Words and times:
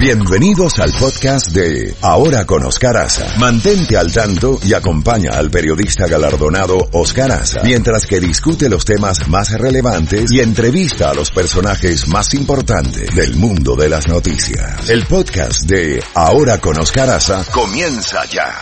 Bienvenidos 0.00 0.78
al 0.78 0.92
podcast 0.98 1.54
de 1.54 1.94
Ahora 2.00 2.46
con 2.46 2.64
Oscar 2.64 2.96
Aza. 2.96 3.38
Mantente 3.38 3.98
al 3.98 4.10
tanto 4.10 4.58
y 4.64 4.72
acompaña 4.72 5.32
al 5.34 5.50
periodista 5.50 6.08
galardonado 6.08 6.78
Oscar 6.92 7.30
Aza 7.30 7.60
mientras 7.64 8.06
que 8.06 8.18
discute 8.18 8.70
los 8.70 8.86
temas 8.86 9.28
más 9.28 9.52
relevantes 9.60 10.32
y 10.32 10.40
entrevista 10.40 11.10
a 11.10 11.14
los 11.14 11.30
personajes 11.30 12.08
más 12.08 12.32
importantes 12.32 13.14
del 13.14 13.36
mundo 13.36 13.76
de 13.76 13.90
las 13.90 14.08
noticias. 14.08 14.88
El 14.88 15.04
podcast 15.04 15.68
de 15.68 16.02
Ahora 16.14 16.58
con 16.62 16.80
Oscar 16.80 17.10
Aza 17.10 17.44
comienza 17.52 18.24
ya. 18.24 18.54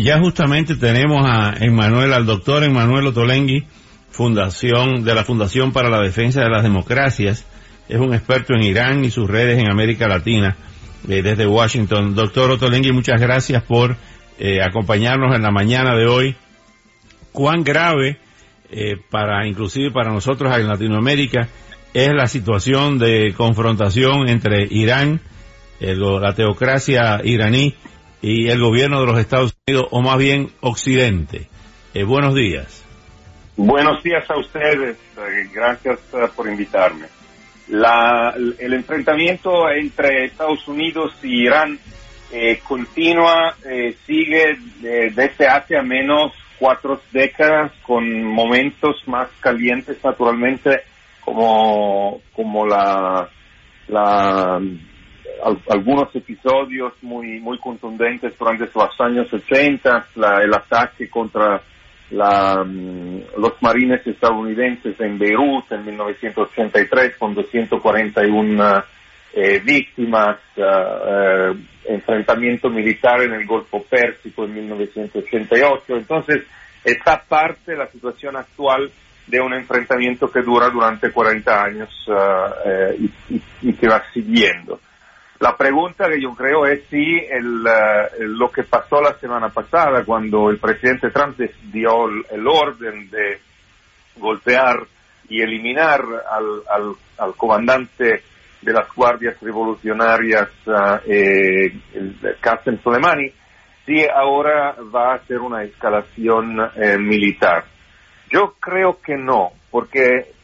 Ya 0.00 0.20
justamente 0.20 0.76
tenemos 0.76 1.26
a 1.28 1.54
Emmanuel, 1.58 2.12
al 2.12 2.24
doctor 2.24 2.62
Emmanuel 2.62 3.08
Otolengui, 3.08 3.66
fundación 4.10 5.02
de 5.02 5.12
la 5.12 5.24
Fundación 5.24 5.72
para 5.72 5.90
la 5.90 6.00
Defensa 6.00 6.40
de 6.42 6.50
las 6.50 6.62
Democracias. 6.62 7.46
Es 7.92 8.00
un 8.00 8.14
experto 8.14 8.54
en 8.54 8.62
Irán 8.62 9.04
y 9.04 9.10
sus 9.10 9.28
redes 9.28 9.58
en 9.58 9.70
América 9.70 10.08
Latina 10.08 10.56
eh, 11.06 11.20
desde 11.20 11.46
Washington. 11.46 12.14
Doctor 12.14 12.52
Otolengui, 12.52 12.90
muchas 12.90 13.20
gracias 13.20 13.62
por 13.64 13.96
eh, 14.38 14.62
acompañarnos 14.62 15.36
en 15.36 15.42
la 15.42 15.50
mañana 15.50 15.94
de 15.94 16.06
hoy. 16.06 16.34
¿Cuán 17.32 17.62
grave 17.62 18.16
eh, 18.70 18.96
para, 19.10 19.46
inclusive 19.46 19.90
para 19.90 20.10
nosotros 20.10 20.56
en 20.56 20.68
Latinoamérica, 20.68 21.48
es 21.92 22.08
la 22.14 22.26
situación 22.28 22.98
de 22.98 23.34
confrontación 23.36 24.26
entre 24.26 24.66
Irán, 24.70 25.20
la 25.78 26.34
teocracia 26.34 27.20
iraní 27.22 27.74
y 28.22 28.48
el 28.48 28.58
gobierno 28.58 29.00
de 29.00 29.06
los 29.06 29.18
Estados 29.18 29.54
Unidos, 29.66 29.88
o 29.90 30.00
más 30.00 30.16
bien 30.16 30.50
Occidente? 30.62 31.48
Buenos 32.06 32.34
días. 32.34 32.82
Buenos 33.54 34.02
días 34.02 34.24
a 34.30 34.38
ustedes, 34.38 34.96
gracias 35.52 35.98
por 36.34 36.48
invitarme. 36.48 37.21
La- 37.68 38.34
el 38.58 38.72
enfrentamiento 38.74 39.68
entre 39.70 40.24
Estados 40.26 40.66
Unidos 40.68 41.14
y 41.22 41.44
Irán 41.46 41.78
eh, 42.32 42.60
continúa, 42.66 43.54
eh, 43.64 43.94
sigue 44.06 44.56
eh, 44.82 45.12
desde 45.14 45.46
hace 45.48 45.76
al 45.76 45.86
menos 45.86 46.32
cuatro 46.58 47.00
décadas 47.12 47.72
con 47.82 48.22
momentos 48.24 48.96
más 49.06 49.28
calientes 49.40 49.98
naturalmente 50.02 50.80
como, 51.20 52.20
como 52.32 52.66
la, 52.66 53.28
la 53.88 54.54
al- 54.56 55.62
algunos 55.70 56.14
episodios 56.14 56.92
muy 57.02 57.38
muy 57.40 57.58
contundentes 57.58 58.36
durante 58.38 58.68
los 58.74 59.00
años 59.00 59.32
80, 59.32 60.06
la- 60.16 60.42
el 60.42 60.54
ataque 60.54 61.08
contra 61.10 61.60
la, 62.12 62.62
mm, 62.64 63.38
los 63.38 63.60
marines 63.60 64.06
estadounidenses 64.06 64.98
en 65.00 65.18
Beirut 65.18 65.70
en 65.72 65.84
1983 65.86 67.16
con 67.16 67.34
241 67.34 68.84
eh, 69.34 69.60
víctimas, 69.64 70.38
ah, 70.58 70.98
eh, 71.08 71.54
enfrentamiento 71.86 72.68
militar 72.68 73.22
en 73.22 73.32
el 73.32 73.46
Golfo 73.46 73.82
Pérsico 73.82 74.44
en 74.44 74.54
1988. 74.54 75.96
Entonces, 75.96 76.42
esta 76.84 77.22
parte 77.22 77.74
la 77.74 77.86
situación 77.88 78.36
actual 78.36 78.90
de 79.26 79.40
un 79.40 79.54
enfrentamiento 79.54 80.30
que 80.30 80.42
dura 80.42 80.68
durante 80.68 81.10
40 81.10 81.64
años 81.64 81.88
ah, 82.10 82.54
eh, 82.66 83.08
y 83.62 83.72
que 83.72 83.88
va 83.88 84.02
siguiendo. 84.12 84.80
La 85.42 85.56
pregunta 85.56 86.08
que 86.08 86.22
yo 86.22 86.36
creo 86.36 86.66
es 86.66 86.84
si 86.88 87.18
el, 87.18 87.66
eh, 87.66 88.26
lo 88.28 88.52
que 88.52 88.62
pasó 88.62 89.02
la 89.02 89.14
semana 89.14 89.48
pasada 89.48 90.04
cuando 90.04 90.50
el 90.50 90.58
presidente 90.58 91.10
Trump 91.10 91.36
dio 91.64 92.08
el, 92.08 92.24
el 92.30 92.46
orden 92.46 93.10
de 93.10 93.40
golpear 94.18 94.86
y 95.28 95.42
eliminar 95.42 96.00
al, 96.30 96.62
al, 96.70 96.94
al 97.18 97.34
comandante 97.34 98.22
de 98.60 98.72
las 98.72 98.86
guardias 98.94 99.36
revolucionarias, 99.40 100.48
ah, 100.68 101.00
eh, 101.04 101.74
el 101.92 102.36
Qasem 102.40 102.80
Soleimani, 102.80 103.28
si 103.84 104.06
ahora 104.08 104.76
va 104.94 105.14
a 105.14 105.26
ser 105.26 105.40
una 105.40 105.64
escalación 105.64 106.56
eh, 106.76 106.98
militar. 106.98 107.64
Yo 108.30 108.54
creo 108.60 109.00
que 109.04 109.16
no, 109.16 109.50
porque 109.72 110.34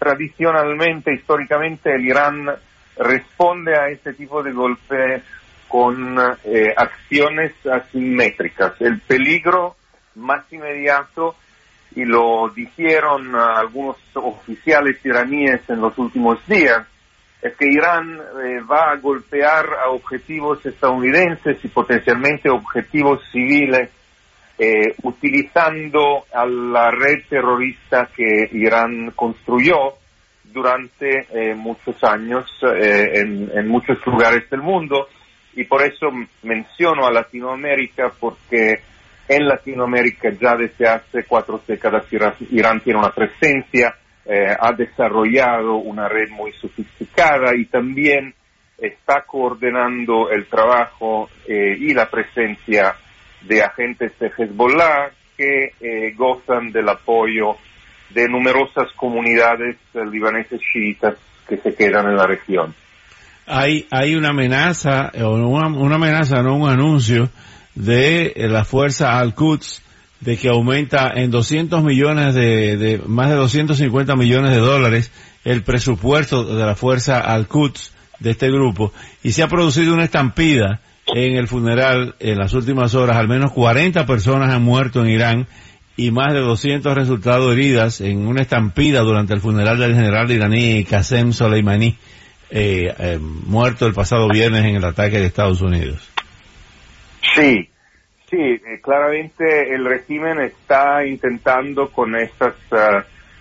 tradicionalmente, 0.00 1.14
históricamente, 1.14 1.94
el 1.94 2.04
Irán 2.04 2.48
responde 2.96 3.76
a 3.76 3.88
este 3.88 4.12
tipo 4.14 4.42
de 4.42 4.52
golpes 4.52 5.22
con 5.68 6.16
eh, 6.44 6.72
acciones 6.76 7.52
asimétricas. 7.66 8.80
El 8.80 9.00
peligro 9.00 9.76
más 10.14 10.50
inmediato, 10.52 11.36
y 11.94 12.04
lo 12.04 12.48
dijeron 12.54 13.34
algunos 13.34 13.96
oficiales 14.14 15.04
iraníes 15.04 15.60
en 15.68 15.80
los 15.80 15.96
últimos 15.98 16.44
días, 16.46 16.86
es 17.42 17.54
que 17.56 17.68
Irán 17.68 18.18
eh, 18.18 18.60
va 18.60 18.90
a 18.90 18.96
golpear 18.96 19.66
a 19.84 19.90
objetivos 19.90 20.64
estadounidenses 20.64 21.64
y 21.64 21.68
potencialmente 21.68 22.50
objetivos 22.50 23.20
civiles 23.30 23.90
eh, 24.58 24.94
utilizando 25.02 26.24
a 26.32 26.46
la 26.46 26.90
red 26.90 27.24
terrorista 27.28 28.08
que 28.14 28.48
Irán 28.52 29.12
construyó 29.14 29.94
durante 30.56 31.26
eh, 31.34 31.54
muchos 31.54 32.02
años 32.02 32.50
eh, 32.62 33.20
en, 33.20 33.68
muchos 33.68 33.98
lugares 34.06 34.48
del 34.48 34.62
mundo. 34.62 35.06
Y 35.54 35.64
por 35.64 35.82
eso 35.82 36.06
menciono 36.42 37.06
a 37.06 37.12
Latinoamérica 37.12 38.10
porque 38.18 38.80
en 39.28 39.46
Latinoamérica 39.46 40.30
ya 40.30 40.56
desde 40.56 40.88
hace 40.88 41.24
cuatro 41.24 41.60
décadas 41.66 42.06
Irán, 42.50 42.80
tiene 42.80 42.98
una 42.98 43.10
presencia, 43.10 43.94
eh, 44.24 44.56
ha 44.58 44.72
desarrollado 44.72 45.76
una 45.76 46.08
red 46.08 46.30
muy 46.30 46.52
sofisticada 46.52 47.54
y 47.54 47.66
también 47.66 48.32
está 48.78 49.24
coordinando 49.26 50.30
el 50.30 50.46
trabajo 50.46 51.28
eh, 51.46 51.76
y 51.78 51.92
la 51.92 52.08
presencia 52.08 52.94
de 53.42 53.62
agentes 53.62 54.18
de 54.18 54.30
Hezbollah 54.34 55.10
que 55.36 56.14
gozan 56.16 56.72
del 56.72 56.88
apoyo 56.88 57.58
de 58.10 58.28
numerosas 58.28 58.88
comunidades 58.96 59.76
eh, 59.94 60.00
libaneses 60.10 60.60
chiitas 60.72 61.16
que 61.48 61.56
se 61.58 61.74
quedan 61.74 62.08
en 62.08 62.16
la 62.16 62.26
región. 62.26 62.74
Hay, 63.46 63.86
hay 63.90 64.14
una 64.16 64.30
amenaza, 64.30 65.12
o 65.22 65.34
una, 65.34 65.68
una 65.68 65.94
amenaza, 65.96 66.42
no 66.42 66.56
un 66.56 66.68
anuncio, 66.68 67.30
de 67.74 68.32
eh, 68.34 68.48
la 68.48 68.64
fuerza 68.64 69.18
Al-Quds 69.18 69.82
de 70.20 70.38
que 70.38 70.48
aumenta 70.48 71.12
en 71.14 71.30
200 71.30 71.84
millones 71.84 72.34
de, 72.34 72.76
de, 72.76 73.02
más 73.06 73.28
de 73.28 73.36
250 73.36 74.16
millones 74.16 74.50
de 74.50 74.58
dólares 74.58 75.12
el 75.44 75.62
presupuesto 75.62 76.44
de 76.44 76.64
la 76.64 76.74
fuerza 76.74 77.20
Al-Quds 77.20 77.92
de 78.18 78.30
este 78.30 78.50
grupo 78.50 78.92
y 79.22 79.32
se 79.32 79.42
ha 79.42 79.48
producido 79.48 79.92
una 79.92 80.04
estampida 80.04 80.80
en 81.14 81.36
el 81.36 81.46
funeral 81.46 82.16
en 82.18 82.38
las 82.38 82.52
últimas 82.54 82.94
horas, 82.94 83.16
al 83.16 83.28
menos 83.28 83.52
40 83.52 84.06
personas 84.06 84.52
han 84.52 84.62
muerto 84.62 85.00
en 85.02 85.10
Irán 85.10 85.46
y 85.96 86.10
más 86.10 86.34
de 86.34 86.40
200 86.40 86.94
resultado 86.94 87.52
heridas 87.52 88.00
en 88.02 88.26
una 88.26 88.42
estampida 88.42 89.00
durante 89.00 89.32
el 89.32 89.40
funeral 89.40 89.78
del 89.78 89.94
general 89.94 90.30
iraní 90.30 90.84
Qasem 90.84 91.32
Soleimani, 91.32 91.96
eh, 92.50 92.94
eh, 92.98 93.18
muerto 93.18 93.86
el 93.86 93.94
pasado 93.94 94.28
viernes 94.28 94.64
en 94.66 94.76
el 94.76 94.84
ataque 94.84 95.18
de 95.18 95.26
Estados 95.26 95.62
Unidos. 95.62 96.12
Sí, 97.34 97.68
sí, 98.30 98.36
eh, 98.36 98.80
claramente 98.82 99.74
el 99.74 99.86
régimen 99.86 100.40
está 100.40 101.04
intentando 101.06 101.90
con 101.90 102.14
estas, 102.14 102.54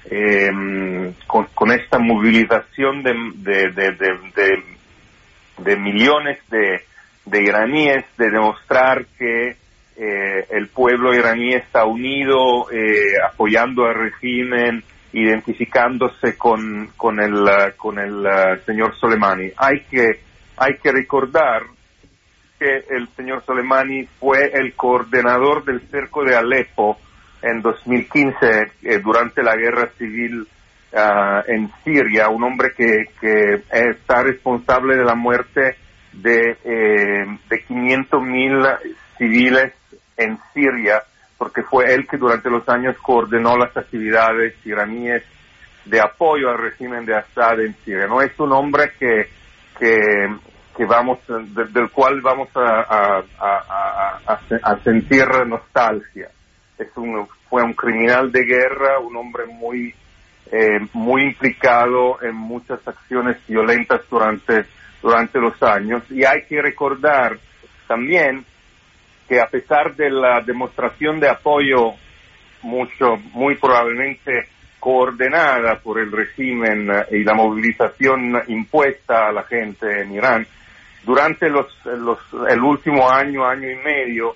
em, 0.09 1.13
con, 1.27 1.47
con 1.53 1.71
esta 1.71 1.99
movilización 1.99 3.03
de, 3.03 3.13
de, 3.35 3.71
de, 3.71 4.61
de, 5.57 5.77
millones 5.77 6.39
de 6.49 7.43
iraníes 7.43 8.05
de 8.17 8.29
demostrar 8.29 9.05
que 9.17 9.57
eh, 9.97 10.45
el 10.49 10.67
pueblo 10.67 11.13
iraní 11.13 11.53
está 11.53 11.85
unido, 11.85 12.69
eh, 12.71 13.17
apoyando 13.25 13.85
al 13.85 13.95
régimen, 13.95 14.83
identificándose 15.13 16.37
con, 16.37 16.89
con 16.97 17.21
el, 17.21 17.47
ah, 17.47 17.71
con 17.77 17.97
el 17.99 18.25
ah, 18.27 18.57
señor 18.65 18.95
Soleimani. 18.99 19.51
Hay 19.55 19.81
que, 19.89 20.19
hay 20.57 20.77
que 20.83 20.91
recordar 20.91 21.63
que 22.59 22.83
el 22.89 23.07
señor 23.15 23.43
Soleimani 23.45 24.05
fue 24.19 24.51
el 24.53 24.73
coordinador 24.75 25.63
del 25.63 25.81
cerco 25.89 26.23
de 26.23 26.35
Alepo 26.35 26.97
en 27.41 27.61
2015 27.61 28.35
eh, 28.83 28.99
durante 28.99 29.41
la 29.43 29.55
guerra 29.55 29.89
civil 29.97 30.45
ah, 30.93 31.41
en 31.47 31.71
Siria, 31.83 32.27
un 32.27 32.43
hombre 32.43 32.71
que, 32.75 33.05
que 33.21 33.63
está 33.71 34.23
responsable 34.23 34.97
de 34.97 35.05
la 35.05 35.15
muerte 35.15 35.77
de, 36.11 36.57
eh, 36.65 37.25
de 37.49 37.63
500 37.65 38.21
mil 38.21 38.65
civiles 39.17 39.73
en 40.17 40.37
Siria, 40.53 41.01
porque 41.37 41.63
fue 41.63 41.93
él 41.93 42.07
que 42.07 42.17
durante 42.17 42.49
los 42.49 42.67
años 42.69 42.95
coordinó 43.01 43.57
las 43.57 43.75
actividades 43.75 44.53
iraníes 44.65 45.23
de 45.85 45.99
apoyo 45.99 46.49
al 46.49 46.57
régimen 46.57 47.05
de 47.05 47.15
Assad 47.15 47.59
en 47.61 47.75
Siria. 47.83 48.07
No 48.07 48.21
es 48.21 48.31
un 48.39 48.51
hombre 48.53 48.91
que, 48.99 49.27
que, 49.77 50.27
que 50.75 50.85
vamos, 50.85 51.19
de- 51.27 51.65
del 51.65 51.89
cual 51.91 52.21
vamos 52.21 52.49
a, 52.55 52.81
a, 52.81 53.23
a- 53.39 54.39
a 54.63 54.79
sentir 54.83 55.25
nostalgia. 55.45 56.29
Es 56.77 56.87
un, 56.95 57.27
fue 57.49 57.63
un 57.63 57.73
criminal 57.73 58.31
de 58.31 58.43
guerra, 58.43 58.99
un 58.99 59.15
hombre 59.15 59.45
muy 59.45 59.93
eh, 60.51 60.79
muy 60.93 61.23
implicado 61.23 62.21
en 62.21 62.35
muchas 62.35 62.79
acciones 62.87 63.37
violentas 63.47 64.01
durante, 64.09 64.65
durante 65.01 65.39
los 65.39 65.61
años. 65.63 66.03
Y 66.11 66.23
hay 66.23 66.43
que 66.47 66.61
recordar 66.61 67.37
también 67.87 68.45
que 69.27 69.39
a 69.39 69.47
pesar 69.47 69.95
de 69.95 70.09
la 70.09 70.41
demostración 70.41 71.19
de 71.19 71.29
apoyo 71.29 71.93
mucho, 72.61 73.17
muy 73.33 73.55
probablemente 73.55 74.47
coordinada 74.79 75.79
por 75.79 75.99
el 75.99 76.11
régimen 76.11 76.89
y 77.11 77.23
la 77.23 77.33
movilización 77.33 78.41
impuesta 78.47 79.27
a 79.27 79.31
la 79.31 79.43
gente 79.43 80.01
en 80.01 80.13
Irán, 80.13 80.47
durante 81.05 81.49
los, 81.49 81.67
los, 81.85 82.19
el 82.49 82.61
último 82.61 83.09
año, 83.09 83.45
año 83.45 83.69
y 83.69 83.75
medio, 83.75 84.35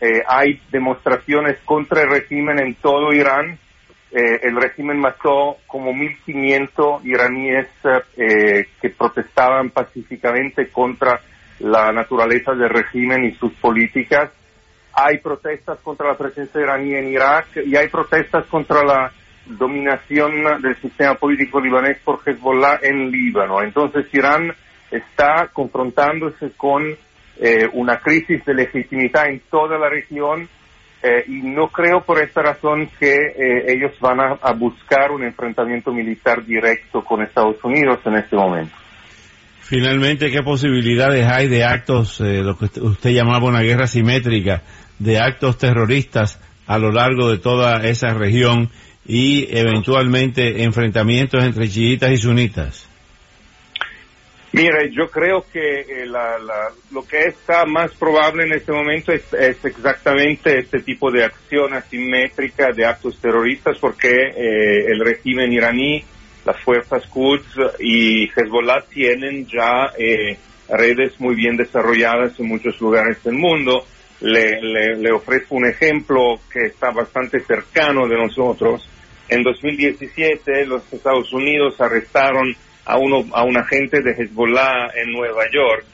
eh, 0.00 0.22
hay 0.26 0.60
demostraciones 0.70 1.58
contra 1.64 2.02
el 2.02 2.10
régimen 2.10 2.60
en 2.60 2.74
todo 2.74 3.12
Irán. 3.12 3.58
Eh, 4.10 4.40
el 4.42 4.56
régimen 4.56 4.98
mató 4.98 5.58
como 5.66 5.92
1.500 5.92 7.04
iraníes 7.04 7.68
eh, 8.16 8.66
que 8.80 8.90
protestaban 8.90 9.70
pacíficamente 9.70 10.68
contra 10.68 11.20
la 11.60 11.92
naturaleza 11.92 12.52
del 12.52 12.68
régimen 12.68 13.24
y 13.24 13.34
sus 13.34 13.52
políticas. 13.54 14.30
Hay 14.92 15.18
protestas 15.18 15.78
contra 15.80 16.08
la 16.08 16.16
presencia 16.16 16.60
iraní 16.60 16.94
en 16.94 17.08
Irak 17.08 17.46
y 17.64 17.76
hay 17.76 17.88
protestas 17.88 18.46
contra 18.46 18.82
la 18.84 19.12
dominación 19.46 20.60
del 20.60 20.76
sistema 20.76 21.14
político 21.14 21.60
libanés 21.60 21.98
por 22.04 22.20
Hezbollah 22.24 22.80
en 22.82 23.10
Líbano. 23.10 23.62
Entonces 23.62 24.06
Irán 24.12 24.52
está 24.90 25.48
confrontándose 25.52 26.52
con 26.56 26.96
eh, 27.40 27.68
una 27.72 27.98
crisis 28.00 28.44
de 28.44 28.54
legitimidad 28.54 29.28
en 29.28 29.40
toda 29.50 29.78
la 29.78 29.88
región 29.88 30.48
eh, 31.02 31.24
y 31.28 31.42
no 31.42 31.68
creo 31.68 32.02
por 32.02 32.20
esta 32.20 32.42
razón 32.42 32.90
que 32.98 33.14
eh, 33.14 33.64
ellos 33.68 33.92
van 34.00 34.20
a, 34.20 34.38
a, 34.42 34.52
buscar 34.52 35.12
un 35.12 35.22
enfrentamiento 35.22 35.92
militar 35.92 36.44
directo 36.44 37.04
con 37.04 37.22
Estados 37.22 37.62
Unidos 37.62 38.00
en 38.04 38.16
este 38.16 38.34
momento. 38.34 38.74
Finalmente, 39.68 40.30
¿qué 40.30 40.42
posibilidades 40.42 41.26
hay 41.26 41.46
de 41.46 41.62
actos, 41.62 42.20
lo 42.20 42.56
que 42.56 42.80
usted 42.80 43.10
llamaba 43.10 43.48
una 43.48 43.60
guerra 43.60 43.86
simétrica, 43.86 44.62
de 44.98 45.18
actos 45.18 45.58
terroristas 45.58 46.40
a 46.66 46.78
lo 46.78 46.90
largo 46.90 47.30
de 47.30 47.36
toda 47.36 47.86
esa 47.86 48.14
región 48.14 48.70
y 49.04 49.46
eventualmente 49.54 50.62
enfrentamientos 50.62 51.44
entre 51.44 51.68
chiitas 51.68 52.10
y 52.12 52.16
sunitas? 52.16 52.88
Mire, 54.52 54.90
yo 54.90 55.10
creo 55.10 55.44
que 55.52 55.80
eh, 55.80 56.06
la, 56.06 56.38
la, 56.38 56.70
lo 56.90 57.02
que 57.02 57.24
está 57.24 57.66
más 57.66 57.92
probable 57.92 58.44
en 58.44 58.54
este 58.54 58.72
momento 58.72 59.12
es, 59.12 59.30
es, 59.34 59.62
exactamente 59.62 60.60
este 60.60 60.80
tipo 60.80 61.10
de 61.10 61.24
acción 61.24 61.74
asimétrica 61.74 62.72
de 62.72 62.86
actos 62.86 63.20
terroristas 63.20 63.76
porque 63.78 64.08
eh, 64.08 64.86
el 64.88 65.00
régimen 65.04 65.52
iraní, 65.52 66.02
las 66.48 66.60
fuerzas 66.62 67.06
Quds 67.08 67.76
y 67.78 68.24
Hezbollah 68.30 68.80
tienen 68.88 69.46
ya 69.46 69.92
eh, 69.98 70.38
redes 70.70 71.20
muy 71.20 71.34
bien 71.34 71.58
desarrolladas 71.58 72.40
en 72.40 72.46
muchos 72.46 72.80
lugares 72.80 73.22
del 73.22 73.34
mundo. 73.34 73.84
Le, 74.20 74.96
le, 74.96 75.12
ofrezco 75.12 75.56
un 75.56 75.66
ejemplo 75.66 76.40
que 76.50 76.66
está 76.66 76.90
bastante 76.90 77.40
cercano 77.40 78.08
de 78.08 78.16
nosotros. 78.16 78.88
En 79.28 79.42
2017 79.42 80.64
los 80.64 80.90
Estados 80.90 81.30
Unidos 81.34 81.78
arrestaron 81.82 82.56
a, 82.86 82.96
uno, 82.96 83.26
a 83.32 83.44
un 83.44 83.58
agente 83.58 84.00
de 84.00 84.12
Hezbollah 84.12 84.88
en 84.96 85.12
Nueva 85.12 85.44
York. 85.52 85.84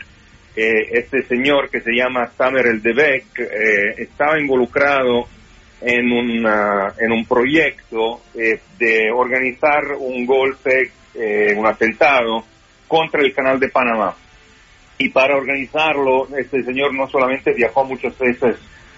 Eh, 0.54 0.88
este 0.92 1.24
señor 1.24 1.68
que 1.68 1.80
se 1.80 1.90
llama 1.90 2.30
Samer 2.38 2.66
El 2.66 2.80
Debek 2.80 3.40
eh, 3.40 3.94
estaba 3.98 4.38
involucrado 4.38 5.26
en, 5.80 6.12
una, 6.12 6.94
en 6.98 7.12
un 7.12 7.26
proyecto 7.26 8.22
eh, 8.34 8.60
de 8.78 9.10
organizar 9.12 9.82
un 9.98 10.24
golpe, 10.26 10.92
eh, 11.14 11.54
un 11.56 11.66
atentado 11.66 12.44
contra 12.88 13.20
el 13.20 13.34
canal 13.34 13.58
de 13.58 13.68
Panamá. 13.68 14.14
Y 14.98 15.08
para 15.08 15.36
organizarlo, 15.36 16.28
este 16.36 16.62
señor 16.62 16.94
no 16.94 17.08
solamente 17.08 17.52
viajó 17.52 17.84
muchas 17.84 18.16
veces 18.18 18.56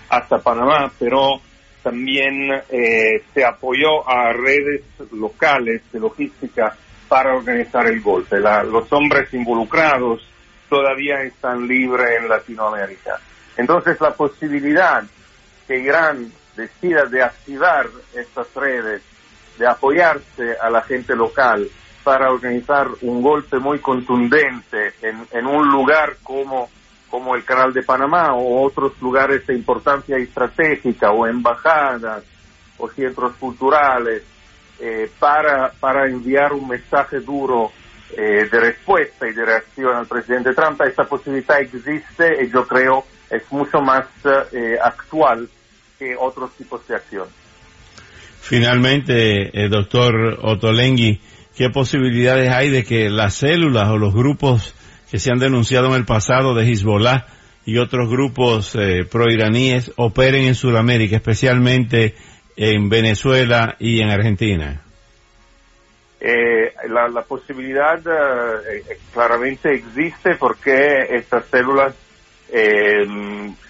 hasta 0.09 0.39
Panamá, 0.39 0.93
pero 0.99 1.41
también 1.83 2.51
eh, 2.69 3.23
se 3.33 3.45
apoyó 3.45 4.09
a 4.09 4.33
redes 4.33 4.83
locales 5.13 5.83
de 5.93 6.01
logística 6.01 6.77
para 7.09 7.35
organizar 7.35 7.87
el 7.87 8.01
golpe. 8.01 8.39
La, 8.39 8.63
los 8.63 8.93
hombres 8.93 9.33
involucrados 9.33 10.27
todavía 10.69 11.23
están 11.23 11.67
libres 11.67 12.21
en 12.21 12.29
Latinoamérica. 12.29 13.21
Entonces 13.57 14.01
la 14.01 14.13
posibilidad 14.13 15.03
que 15.67 15.79
Irán 15.79 16.31
decida 16.57 17.05
de 17.05 17.23
activar 17.23 17.87
estas 18.15 18.53
redes, 18.55 19.03
de 19.59 19.67
apoyarse 19.67 20.57
a 20.61 20.71
la 20.71 20.83
gente 20.83 21.15
local 21.15 21.69
para 22.03 22.31
organizar 22.31 22.89
un 23.03 23.21
golpe 23.21 23.59
muy 23.59 23.81
contundente 23.81 24.95
en, 25.03 25.47
un 25.47 25.69
lugar 25.69 26.17
como, 26.23 26.71
como 27.11 27.35
el 27.35 27.45
Canal 27.45 27.73
de 27.73 27.83
Panamá 27.83 28.35
o 28.35 28.63
otros 28.65 28.93
lugares 29.01 29.47
de 29.47 29.55
importancia 29.55 30.17
estratégica 30.17 31.11
o 31.11 31.27
embajadas 31.27 32.23
o 32.79 32.89
centros 32.89 33.35
culturales 33.37 34.23
eh, 34.79 35.11
para, 35.19 35.73
para 35.81 36.07
enviar 36.07 36.53
un 36.53 36.69
mensaje 36.69 37.21
duro 37.21 37.73
eh, 38.17 38.49
de 38.51 38.61
respuesta 38.61 39.27
y 39.29 39.33
de 39.33 39.45
reacción 39.45 39.97
al 39.97 40.07
presidente 40.07 40.55
Trump. 40.55 40.81
Esta 40.83 41.05
posibilidad 41.05 41.61
existe 41.61 42.45
y 42.45 42.51
yo 42.51 42.67
creo 42.69 43.05
es 43.29 43.51
mucho 43.51 43.81
más 43.81 44.07
eh, 44.53 44.79
actual 44.81 45.49
que 45.99 46.17
otros 46.17 46.53
tipos 46.53 46.87
de 46.89 46.97
acción. 46.97 47.29
Finalmente, 48.41 49.65
eh, 49.65 49.69
doctor 49.69 50.39
Otolengui, 50.43 51.21
¿qué 51.57 51.71
posibilidades 51.71 52.51
hay 52.51 52.71
de 52.71 52.85
que 52.85 53.11
las 53.11 53.35
células 53.35 53.89
o 53.89 53.99
los 53.99 54.15
grupos 54.15 54.75
que 55.11 55.19
se 55.19 55.31
han 55.31 55.39
denunciado 55.39 55.89
en 55.89 55.95
el 55.95 56.05
pasado 56.05 56.55
de 56.55 56.71
Hezbollah 56.71 57.27
y 57.65 57.79
otros 57.79 58.09
grupos 58.09 58.77
eh, 58.77 59.05
proiraníes 59.11 59.93
operen 59.97 60.45
en 60.45 60.55
Sudamérica, 60.55 61.17
especialmente 61.17 62.15
en 62.57 62.89
Venezuela 62.89 63.77
y 63.79 64.01
en 64.01 64.11
Argentina? 64.11 64.83
Eh, 66.21 66.73
la, 66.89 67.09
la, 67.09 67.23
posibilidad 67.23 67.99
eh, 67.99 68.99
claramente 69.13 69.75
existe 69.75 70.35
porque 70.37 71.09
estas 71.11 71.45
células 71.47 71.95
eh, 72.49 73.07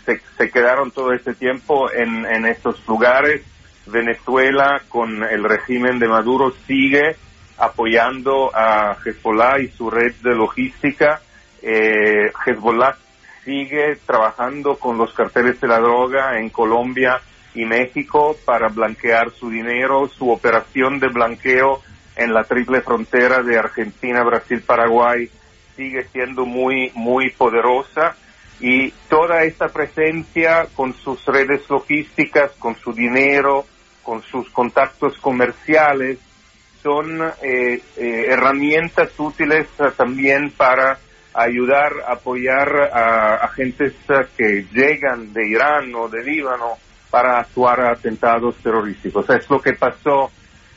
se, 0.05 0.51
quedaron 0.51 0.91
todo 0.91 1.13
este 1.13 1.35
tiempo 1.35 1.91
en, 1.91 2.25
en, 2.27 2.47
estos 2.47 2.87
lugares. 2.87 3.43
Venezuela 3.87 4.83
con 4.89 5.23
el 5.23 5.45
régimen 5.45 5.99
de 5.99 6.09
Maduro 6.09 6.53
sigue 6.67 7.17
apoyando 7.59 8.51
a 8.55 8.97
Hezbollah 9.05 9.61
y 9.61 9.69
su 9.69 9.91
red 9.91 10.15
de 10.23 10.35
logística. 10.35 11.21
Eh, 11.63 12.33
Hezbollah 12.45 12.97
sigue 13.45 13.97
trabajando 14.05 14.77
con 14.77 14.99
los 14.99 15.13
carteles 15.15 15.61
de 15.61 15.69
la 15.69 15.79
droga 15.79 16.39
en 16.39 16.51
Colombia 16.51 17.21
y 17.55 17.65
México 17.65 18.37
para 18.45 18.69
blanquear 18.69 19.31
su 19.31 19.51
dinero. 19.51 20.09
Su 20.09 20.31
operación 20.31 20.99
de 20.99 21.09
blanqueo 21.09 21.81
en 22.17 22.35
la 22.35 22.45
triple 22.45 22.81
frontera 22.81 23.43
de 23.43 23.59
Argentina, 23.59 24.25
Brasil, 24.25 24.63
Paraguay 24.63 25.31
sigue 25.77 26.05
siendo 26.13 26.45
muy, 26.47 26.91
muy 26.95 27.31
poderosa 27.31 28.17
y 28.61 28.91
toda 29.09 29.45
esta 29.45 29.69
presencia 29.69 30.67
con 30.75 30.95
sus 30.95 31.25
redes 31.27 31.69
logísticas, 31.69 32.53
con 32.59 32.77
su 32.77 32.93
dinero, 32.93 33.67
con 34.03 34.23
sus 34.23 34.49
contactos 34.51 35.19
comerciales, 35.19 36.19
son 36.83 37.21
eh, 37.43 37.83
eh, 37.97 38.27
herramientas 38.29 39.11
útiles 39.19 39.67
uh, 39.81 39.91
también 39.91 40.53
para 40.57 40.99
ayudar, 41.35 41.93
apoyar 42.07 42.69
a 42.93 43.35
agentes 43.45 43.93
uh, 44.09 44.25
que 44.37 44.67
llegan 44.73 45.33
de 45.33 45.49
Irán 45.49 45.93
o 45.97 46.09
de 46.09 46.23
Líbano 46.23 46.79
para 47.11 47.41
actuar 47.41 47.81
a 47.81 47.91
atentados 47.91 48.55
terrorísticos. 48.63 49.29
Es 49.31 49.51
lo 49.51 49.61
que 49.61 49.73
pasó 49.73 50.31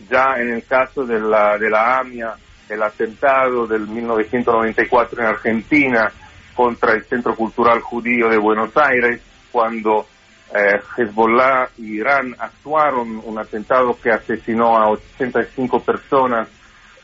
ya 0.10 0.38
en 0.38 0.54
el 0.54 0.66
caso 0.66 1.06
de 1.06 1.20
la, 1.20 1.58
de 1.60 1.70
la 1.70 2.00
AMIA, 2.00 2.34
el 2.68 2.82
atentado 2.82 3.68
del 3.68 3.88
1994 3.88 5.22
en 5.22 5.28
Argentina 5.28 6.12
contra 6.60 6.92
el 6.92 7.06
Centro 7.06 7.38
Cultural 7.38 7.80
Judío 7.80 8.28
de 8.28 8.38
Buenos 8.38 8.76
Aires, 8.76 9.22
cuando 9.50 10.06
eh, 10.54 10.82
Hezbollah 10.98 11.70
y 11.78 12.00
Irán 12.00 12.36
actuaron 12.38 13.22
un 13.24 13.40
atentado 13.40 13.98
que 13.98 14.12
asesinó 14.12 14.76
a 14.78 14.90
85 14.90 15.80
personas 15.80 16.50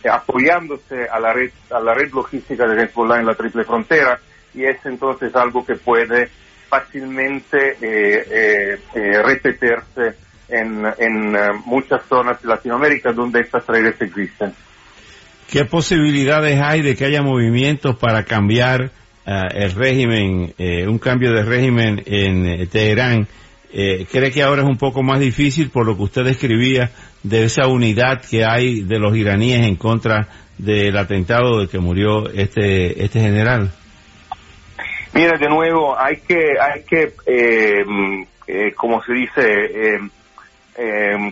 eh, 0.03 0.09
apoyándose 0.09 1.07
a 1.09 1.21
la 1.21 1.31
red 1.31 1.51
a 1.71 1.79
la 1.79 1.93
red 1.93 2.11
logística 2.11 2.67
de 2.67 2.83
Hezbollah 2.83 3.21
en 3.21 3.27
la 3.27 3.35
triple 3.35 3.63
frontera 3.63 4.19
y 4.53 4.65
es 4.65 4.85
entonces 4.85 5.33
algo 5.33 5.65
que 5.65 5.75
puede 5.75 6.27
fácilmente 6.67 7.77
eh, 7.79 8.77
eh 8.93 9.23
repetirse 9.23 10.17
en, 10.49 10.83
muchas 11.63 12.03
zonas 12.09 12.41
de 12.41 12.49
Latinoamérica 12.49 13.13
donde 13.13 13.39
estas 13.39 13.65
redes 13.67 13.95
existen. 14.01 14.53
¿Qué 15.49 15.63
posibilidades 15.63 16.59
hay 16.61 16.81
de 16.81 16.97
que 16.97 17.05
haya 17.05 17.21
movimientos 17.21 17.95
para 17.95 18.25
cambiar 18.25 18.91
uh, 19.25 19.47
el 19.53 19.71
régimen, 19.71 20.53
eh, 20.57 20.87
un 20.87 20.99
cambio 20.99 21.31
de 21.31 21.43
régimen 21.43 22.01
en 22.05 22.45
eh, 22.45 22.67
Teherán? 22.67 23.27
Eh, 23.73 24.05
¿Cree 24.09 24.31
que 24.31 24.41
ahora 24.41 24.61
es 24.61 24.67
un 24.67 24.77
poco 24.77 25.03
más 25.03 25.19
difícil 25.19 25.69
por 25.69 25.85
lo 25.85 25.97
que 25.97 26.03
usted 26.03 26.23
describía 26.23 26.91
de 27.23 27.43
esa 27.43 27.67
unidad 27.67 28.21
que 28.21 28.45
hay 28.45 28.81
de 28.81 28.99
los 28.99 29.15
iraníes 29.17 29.65
en 29.65 29.75
contra 29.75 30.27
del 30.57 30.97
atentado 30.97 31.59
de 31.59 31.67
que 31.67 31.79
murió 31.79 32.29
este 32.29 33.03
este 33.03 33.19
general? 33.19 33.73
Mira, 35.13 35.37
de 35.37 35.49
nuevo, 35.49 35.97
hay 35.97 36.17
que, 36.17 36.53
hay 36.59 36.83
que 36.83 37.13
eh, 37.25 38.73
como 38.75 39.01
se 39.01 39.13
dice, 39.13 39.99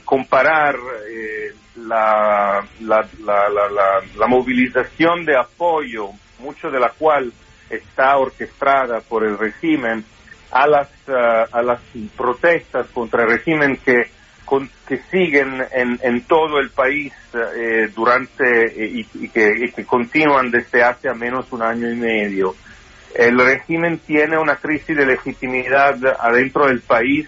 comparar 0.04 0.76
la, 1.76 2.64
la, 2.82 3.08
la, 3.26 3.50
la, 4.18 4.28
movilización 4.28 5.26
de 5.26 5.38
apoyo, 5.38 6.10
mucho 6.40 6.70
de 6.70 6.80
la 6.80 6.90
cual 6.90 7.32
está 7.76 8.18
orquestada 8.18 9.02
por 9.02 9.26
el 9.26 9.38
régimen, 9.38 10.04
a 10.52 10.68
las, 10.68 10.90
a 11.10 11.62
las 11.64 11.82
protestas 12.16 12.88
contra 12.94 13.24
el 13.24 13.32
régimen 13.32 13.78
que, 13.84 14.04
que 14.88 14.98
siguen 15.10 15.64
en, 15.72 16.00
en 16.04 16.22
todo 16.26 16.60
el 16.60 16.70
país 16.70 17.12
durante 17.96 18.72
y, 18.78 19.30
que, 19.30 19.52
y 19.58 19.72
que 19.72 19.84
continúan 19.84 20.52
desde 20.52 20.84
hace 20.84 21.10
al 21.10 21.18
menos 21.18 21.52
un 21.52 21.64
año 21.64 21.90
y 21.90 21.96
medio. 21.96 22.56
El 23.16 23.40
régimen 23.40 24.00
tiene 24.00 24.38
una 24.38 24.56
crisis 24.58 24.96
de 24.96 25.06
legitimidad 25.06 25.98
adentro 26.20 26.68
del 26.68 26.82
país 26.82 27.28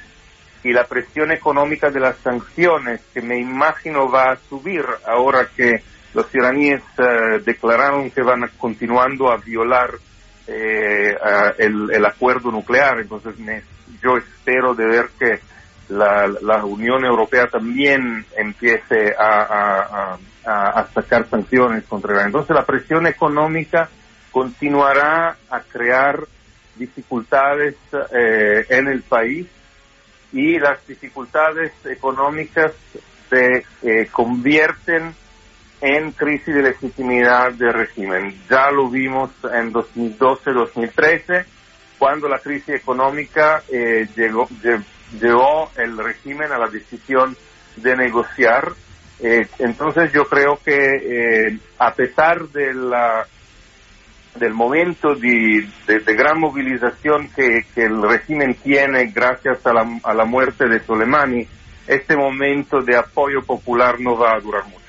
y 0.63 0.73
la 0.73 0.85
presión 0.85 1.31
económica 1.31 1.91
de 1.91 1.99
las 1.99 2.17
sanciones, 2.17 3.01
que 3.13 3.21
me 3.21 3.37
imagino 3.37 4.09
va 4.09 4.31
a 4.31 4.37
subir 4.49 4.83
ahora 5.05 5.47
que 5.55 5.83
los 6.15 6.33
iraníes 6.33 6.81
eh, 6.97 7.39
declararon 7.45 8.09
que 8.09 8.23
van 8.23 8.49
continuando 8.57 9.31
a 9.31 9.37
violar 9.37 9.91
eh, 10.47 11.15
el, 11.57 12.05
acuerdo 12.05 12.51
nuclear. 12.51 12.99
Entonces 12.99 13.35
yo 14.01 14.17
espero 14.17 14.75
de 14.75 14.85
ver 14.85 15.09
que 15.17 15.39
la, 15.89 16.63
Unión 16.65 17.05
Europea 17.05 17.47
también 17.47 18.25
empiece 18.37 19.13
a, 19.17 20.17
a 20.45 20.87
sacar 20.93 21.27
sanciones 21.29 21.83
contra 21.85 22.13
Irán. 22.13 22.27
Entonces 22.27 22.55
la 22.55 22.65
presión 22.65 23.07
económica 23.07 23.89
continuará 24.31 25.37
a 25.49 25.61
crear 25.61 26.19
dificultades 26.75 27.75
eh, 28.11 28.65
en 28.69 28.87
el 28.87 29.01
país 29.01 29.47
y 30.33 30.59
las 30.59 30.85
dificultades 30.85 31.71
económicas 31.85 32.73
se 33.29 33.65
eh, 33.81 34.07
convierten 34.11 35.15
en 35.85 36.11
crisis 36.11 36.53
de 36.55 36.63
legitimidad 36.63 37.53
del 37.53 37.73
régimen. 37.73 38.33
Ya 38.49 38.71
lo 38.71 38.89
vimos 38.89 39.29
en 39.53 39.71
2012-2013, 39.71 41.45
cuando 41.99 42.27
la 42.27 42.39
crisis 42.39 42.75
económica 42.75 43.61
eh, 43.71 44.07
llegó, 44.15 44.47
llevó 45.19 45.69
el 45.77 45.97
régimen 45.97 46.51
a 46.51 46.57
la 46.57 46.67
decisión 46.67 47.37
de 47.75 47.95
negociar. 47.95 48.71
entonces 49.19 50.11
yo 50.11 50.25
creo 50.25 50.59
que 50.63 51.57
a 51.77 51.93
pesar 51.93 52.47
de 52.49 52.73
la 52.73 53.25
del 54.35 54.53
momento 54.53 55.15
de, 55.15 55.67
gran 56.13 56.39
movilización 56.39 57.29
que, 57.29 57.65
el 57.75 58.01
régimen 58.01 58.55
tiene 58.55 59.05
gracias 59.07 59.65
a 59.65 59.73
la, 59.73 59.99
a 60.03 60.13
la 60.13 60.25
muerte 60.25 60.67
de 60.67 60.79
Soleimani, 60.81 61.47
este 61.87 62.15
momento 62.15 62.81
de 62.81 62.97
apoyo 62.97 63.41
popular 63.43 63.99
no 63.99 64.17
va 64.17 64.33
a 64.33 64.39
durar 64.39 64.65
mucho. 64.65 64.84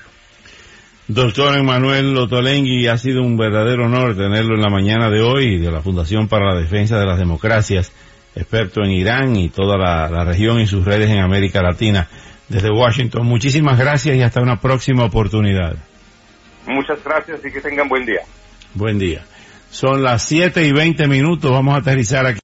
Doctor 1.09 1.57
Emanuel 1.57 2.13
Lotolengui, 2.13 2.87
ha 2.87 2.97
sido 2.97 3.21
un 3.21 3.37
verdadero 3.37 3.85
honor 3.85 4.17
tenerlo 4.17 4.55
en 4.55 4.61
la 4.61 4.69
mañana 4.69 5.09
de 5.09 5.21
hoy 5.21 5.57
de 5.57 5.71
la 5.71 5.81
Fundación 5.81 6.27
para 6.27 6.53
la 6.53 6.59
Defensa 6.59 6.99
de 6.99 7.05
las 7.05 7.17
Democracias, 7.17 7.93
experto 8.35 8.83
en 8.83 8.91
Irán 8.91 9.37
y 9.37 9.47
toda 9.47 9.77
la, 9.77 10.09
la 10.09 10.25
región 10.25 10.59
y 10.59 10.67
sus 10.67 10.83
redes 10.83 11.09
en 11.09 11.19
América 11.19 11.61
Latina. 11.61 12.09
Desde 12.49 12.69
Washington, 12.69 13.25
muchísimas 13.25 13.79
gracias 13.79 14.17
y 14.17 14.21
hasta 14.21 14.41
una 14.41 14.59
próxima 14.59 15.05
oportunidad. 15.05 15.77
Muchas 16.65 17.01
gracias 17.01 17.39
y 17.45 17.51
que 17.51 17.61
tengan 17.61 17.87
buen 17.87 18.05
día. 18.05 18.23
Buen 18.73 18.99
día. 18.99 19.23
Son 19.69 20.03
las 20.03 20.23
7 20.23 20.61
y 20.65 20.73
20 20.73 21.07
minutos. 21.07 21.51
Vamos 21.51 21.75
a 21.75 21.77
aterrizar 21.77 22.25
aquí. 22.25 22.35